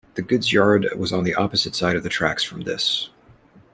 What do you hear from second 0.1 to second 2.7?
The goods yard was on the opposite side of the tracks from